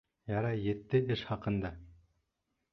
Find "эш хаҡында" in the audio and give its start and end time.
1.17-1.73